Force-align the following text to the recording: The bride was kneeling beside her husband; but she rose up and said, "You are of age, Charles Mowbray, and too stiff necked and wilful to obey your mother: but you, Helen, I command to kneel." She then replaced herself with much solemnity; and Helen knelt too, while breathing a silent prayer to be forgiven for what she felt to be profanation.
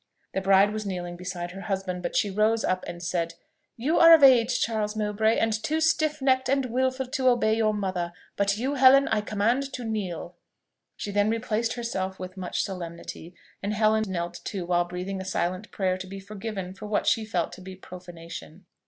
The 0.33 0.41
bride 0.41 0.73
was 0.73 0.83
kneeling 0.83 1.15
beside 1.15 1.51
her 1.51 1.61
husband; 1.61 2.01
but 2.01 2.15
she 2.15 2.31
rose 2.31 2.63
up 2.65 2.83
and 2.87 3.03
said, 3.03 3.35
"You 3.77 3.99
are 3.99 4.15
of 4.15 4.23
age, 4.23 4.59
Charles 4.59 4.95
Mowbray, 4.95 5.37
and 5.37 5.53
too 5.53 5.79
stiff 5.79 6.23
necked 6.23 6.49
and 6.49 6.65
wilful 6.65 7.05
to 7.05 7.27
obey 7.29 7.55
your 7.55 7.71
mother: 7.71 8.11
but 8.35 8.57
you, 8.57 8.73
Helen, 8.73 9.07
I 9.09 9.21
command 9.21 9.71
to 9.73 9.83
kneel." 9.85 10.33
She 10.97 11.11
then 11.11 11.29
replaced 11.29 11.73
herself 11.73 12.17
with 12.17 12.35
much 12.35 12.63
solemnity; 12.63 13.35
and 13.61 13.75
Helen 13.75 14.05
knelt 14.07 14.39
too, 14.43 14.65
while 14.65 14.85
breathing 14.85 15.21
a 15.21 15.23
silent 15.23 15.69
prayer 15.69 15.99
to 15.99 16.07
be 16.07 16.19
forgiven 16.19 16.73
for 16.73 16.87
what 16.87 17.05
she 17.05 17.23
felt 17.23 17.51
to 17.53 17.61
be 17.61 17.75
profanation. 17.75 18.65